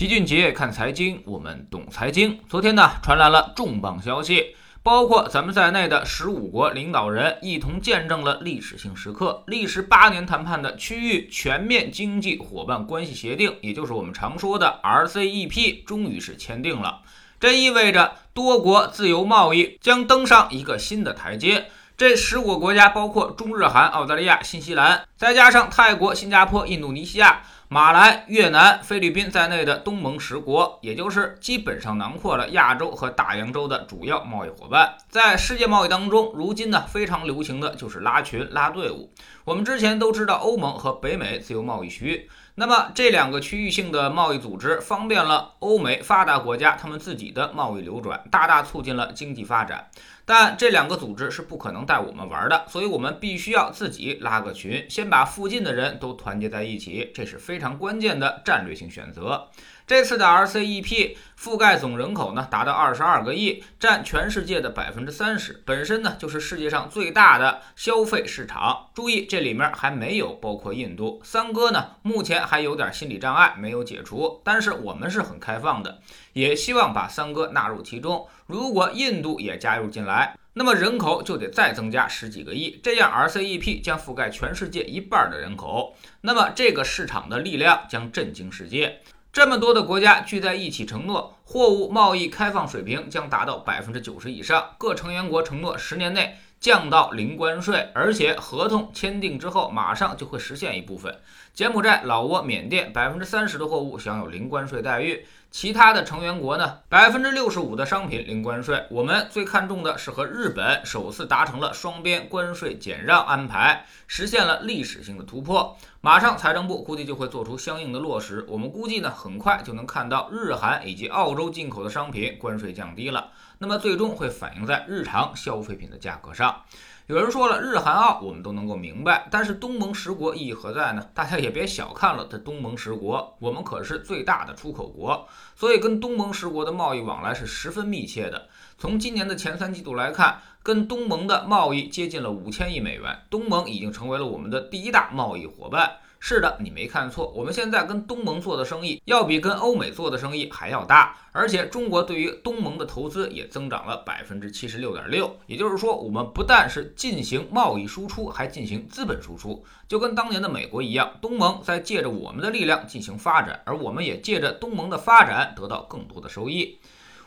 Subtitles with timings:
[0.00, 2.40] 齐俊杰看财经，我们懂财经。
[2.48, 9.44] 昨天呢，传来了重磅消息，包括咱们在内的十五国领导人一同见证了历史性时刻。
[9.46, 17.02] 历时八年谈判的区域全面经济伙伴关系协定，也就是我们常说的 RCEP，终于是签订了。
[17.38, 21.66] 这意味着多国自由贸易将登上一个新的台阶。
[21.98, 27.42] 这十五个国家包括中日韩、澳大利亚、新西兰，再加上泰国、新加坡、印度尼西亚。
[27.72, 34.96] 马来、越南、菲律宾在内的东盟十国，也就是基本上囊括了亚洲和大洋洲的主要贸易伙伴。
[35.08, 39.12] 在世界贸易当中，如今呢非常流行的就是拉群、拉队伍。
[39.44, 49.88] 我们之前都知道欧盟和北美自由贸易区，那么这两个区域性的贸易组织方便了欧美发达国家他们自己的贸易流转，大大促进了经济发展。
[50.32, 59.48] 但这两个组织是不可能带我们玩的，所以我们必须要自己拉个群，先把附近的人都团结在一起，这是非常关键的战略性选择。
[59.88, 68.90] 这次的 RCEP 覆盖总人口呢达到二十二个亿，占全世界的百分之三十，本身呢就是世界上最大的消费市场。
[68.94, 71.20] 注意，这里面还没有包括印度。
[71.24, 75.98] 三哥呢目前还有点心理障碍没有解除，但是我们是很开放的，
[76.34, 78.28] 也希望把三哥纳入其中。
[78.50, 89.00] 如果印度也加入进来，那么人口就得再增加十几个亿，这样 RCEP 将覆盖全世界一半的人口，那么这个市场的力量将震惊世界。
[89.32, 94.74] 这么多的国家聚在一起，承诺货物贸易开放水平将达到百分之九十以上。
[94.76, 101.18] 各成员国承诺十年内降到零关税，而且合同签订之后马上就会实现一部分。
[101.54, 105.26] 柬埔寨、老挝、缅甸百分之三十的货物享有零关税待遇。
[105.50, 108.84] 其他的成员国呢，百分之六十五的商品零关税。
[108.88, 115.76] 我们最看重的是和日本首次达成了双边关税减让安排，实现了历史性的突破。
[116.02, 118.44] 马上财政部估计就会做出相应的落实。
[118.48, 123.30] 我们估计呢，很快就能看到日韩以及澳洲进口的商品关税降低了。
[123.62, 126.62] 那么最终会反映在日常消费品的价格上。
[127.08, 131.06] 有人说了，日韩澳我们都能够明白，但是东盟十国意义何在呢？
[131.12, 138.48] 大家也别小看了这东盟十国，我们可是最大的出口国，所以跟东盟十国的贸易往来是十分密切的。
[138.78, 145.96] 从今年的前三季度来看，跟东盟的贸易接近了五千亿美元，东盟已经成为了我们的第一大贸易伙伴。
[146.22, 155.34] 是的，你没看错，我们现在跟东盟做的生意要比跟欧美做的生意还要大，而且中国对于东盟的投资也增长了百分之七十六点六。
[155.46, 166.78] 也就是说，我们不但是进行贸易输出，还进行资本输出，就跟当年的美国一样，东盟在借着我们的力量进行发展，而我们也借着东盟的发展得到更多的收益。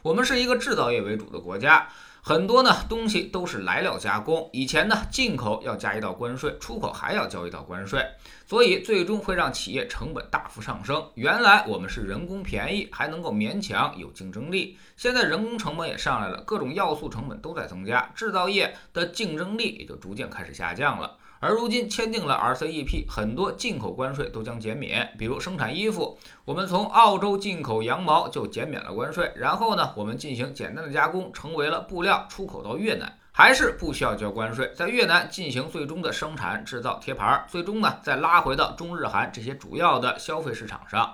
[0.03, 1.89] 我们是一个制造业为主的国家。
[2.25, 8.01] 很多呢东西都是来料加工，以前呢进口要加一道关税，出口还要交一道关税，
[8.47, 11.05] 所以最终会让企业成本大幅上升。
[11.15, 21.17] 原来我们是人工便宜，还能够勉强有竞争力，现在人工成本也上来了，各种要素成本都在增加，制造业的竞争力也就逐渐开始下降了。
[21.43, 25.13] 而如今签订了 RCEP，很多进口关税都将减免。
[25.19, 29.29] 比如生产衣服，我们从澳洲进口羊毛就减免了关税。
[29.35, 34.71] 然后呢，我们进行简单的加工，成为了布料，出口到越南还是不需要交关税。
[34.73, 41.13] 在越南进行最终的生产制造贴牌，最终呢再拉回到中日韩这些主要的消费市场上。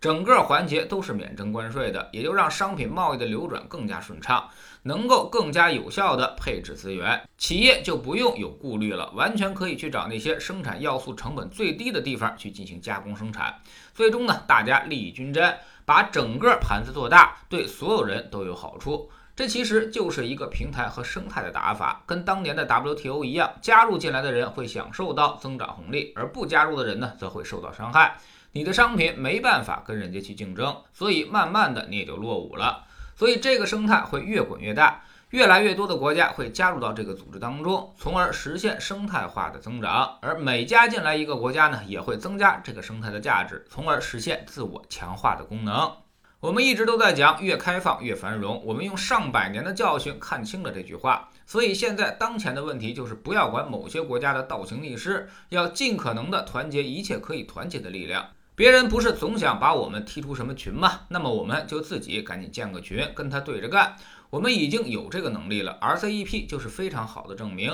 [0.00, 4.48] 整个环节都是免征关税的，也就让商品贸易的流转更加顺畅，
[4.84, 13.54] 能够更加有效的配置资源，企业就不用有顾虑了，完全可以去找那些生产要素成本最低的地方去进行加工生产。
[13.92, 19.10] 最终呢，大家利益均沾，把整个盘子做大，对所有人都有好处。
[19.36, 28.16] 这其实就是一个平台和生态的打法，跟当年的 WTO 一样，加入进来的人会享受到增长红利，而不加入的人呢，则会受到伤害。
[28.52, 32.84] 你的商品没办法跟人家去竞争，所以慢慢的你也就落伍了。
[33.14, 40.18] 所以这个生态会越滚越大，越来越多的国家会加入到这个组织当中，从而实现生态化的增长。
[40.20, 45.92] 而每加进来一个国家呢，也会增加这个生态的价值，从而实现自我强化的功能。
[46.40, 51.28] 我们一直都在讲越开放越繁荣，我们用上百年的教训看清了这句话。
[51.46, 58.26] 所以现在当前的问题就是不要管某些国家的倒行逆施，要尽可能的团结一切可以团结的力量。
[58.60, 61.06] 别人不是总想把我们踢出什么群吗？
[61.08, 63.96] 那么我们就自己赶紧建个群，跟他对着干。
[64.28, 67.72] 我们已经有这个能力了，RCEP 就是非常好的证明。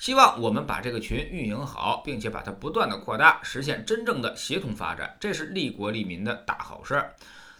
[0.00, 7.14] 希望我们把这个群运营好，并且把它不断的扩大，实现真正的协同发展，这是利国利民的大好事儿。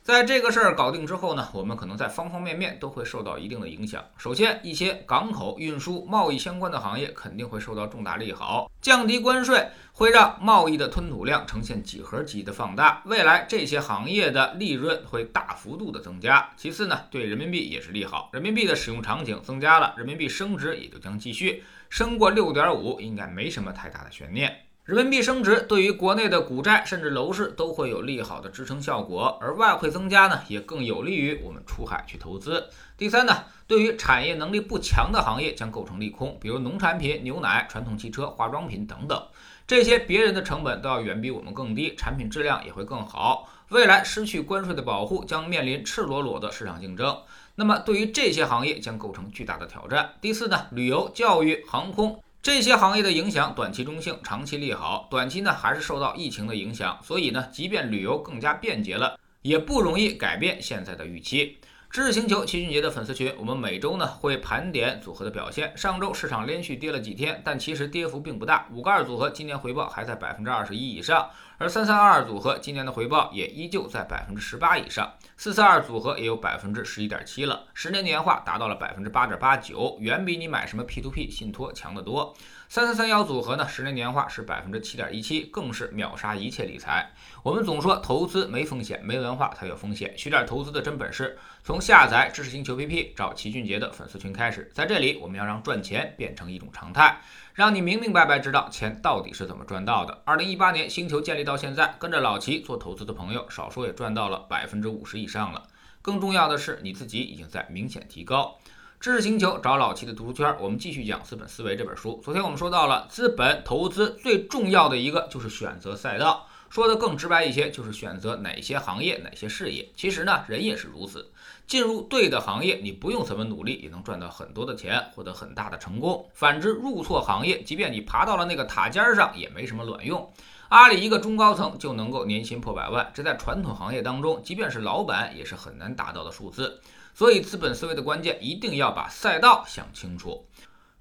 [0.07, 4.05] 在这个事儿搞定之后呢，我们可能在方方面面都会受到一定的影响。
[4.17, 16.51] 首先，一些港口运输、贸易相关的行业肯定会受到重大利好，降低关税会让贸易的吞吐量呈现几何级的放大，未来这些行业的利润会大幅度的增加。
[16.57, 24.57] 其次呢，对人民币也是利好，人民币的使用场景增加了，人民币升值也就将继续升过六点五，应该没什么太大的悬念。
[24.87, 32.69] 人民币升值对于国内的股债甚至楼市都会有利好的支撑效果，而外汇增加呢，也更有利于我们出海去投资。
[32.97, 39.21] 第三呢，对于产业能力不强的行业将构成利空，比如农产品、牛奶、传统汽车、化妆品等等，
[39.67, 43.49] 这些别人的成本都要远比我们更低，产品质量也会更好。
[43.71, 47.23] 未来失去关税的保护，将面临赤裸裸的市场竞争，
[47.57, 50.13] 那么对于这些行业将构成巨大的挑战。
[50.21, 52.23] 第四呢，旅游、教育、航空。
[52.47, 55.09] 这些行业的影响短期中性，长期利好。
[55.11, 61.59] 短期呢还是受到疫情的影响，所以呢，即便旅游更加便捷了，也不容易改变现在的预期。
[61.97, 65.73] 知识星球齐俊杰的粉丝群，我们每周呢会盘点组合的表现。
[65.79, 68.69] 上周市场连续跌了几天，但其实跌幅并不大。
[68.71, 75.11] 五个二组合今年回报还在百分之二十一以上，而三三二二组合今年的回报也依旧在百分之十八以上。
[75.39, 82.37] 四四二组合也有百分之十一点七了，十年年化达到了百分之八点八九，远比你买什么 P to P 信托强得多。
[82.69, 87.13] 三三三幺组合呢，十年年化是百分之七点一七，更是秒杀一切理财。
[87.45, 97.21] 我们总说投资没风险，没文化才有风险，学点投资的真本事，从下载知识星球 P P 找齐俊杰的粉丝群开始，在这里我们要让赚钱变成一种常态。
[97.55, 100.23] 让你明明白白知道钱到底是怎么赚到的。
[100.25, 105.63] 二零一八年星球建立到现在，跟着老齐做投资的朋友，少说也赚到了百分之五十以上了。
[106.03, 108.59] 更重要的是，你自己已经在明显提高。
[108.99, 112.21] 知识星球找老齐的读书圈，我们继续讲《资本思维》这本书。
[112.25, 116.49] 昨天我们说到了资本投资最重要的一个就是选择赛道。
[116.69, 119.89] 说的更直白一些，就是选择哪些行业、哪些事业。
[119.95, 121.31] 其实呢，人也是如此。
[121.67, 126.29] 进入对的行业，你不用怎么努力，也能赚到很多的钱，获得很大的成功。
[126.35, 130.29] 反之，入错行业，即便你爬到了那个塔尖上，也没什么卵用。
[130.69, 136.81] 阿里一个中高层就能够年薪破百万，这在传统行业当中，即便是老板也是很难达到的数字。
[137.17, 140.47] 所以，资本思维的关键，一定要把赛道想清楚。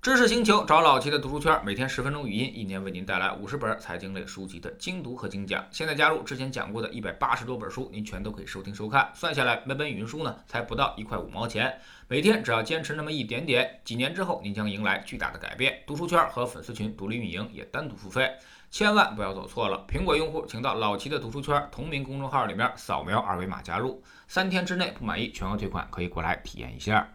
[0.02, 5.68] 知识星球找老齐的读书圈，每天十分钟语音，一年为您带来五十本财经类书籍的精读和精讲。
[5.72, 9.12] 现在加入之前讲过的一百八十多本书，您全都可以收听收看。
[9.14, 11.78] 算下来，每本语音书呢，才不到一块五毛钱。
[12.08, 15.84] 每天只要坚持那么一点点，几年之后，您将迎来巨大的改变。
[15.86, 18.32] 读书圈和粉丝群独立运营，也单独付费，
[18.76, 19.86] 千万不要走错了。
[19.88, 27.08] 苹果用户请到老齐的读书圈同名公众号里面扫描二维码加入，三天之内不满意全额退款，可以过来体验一下。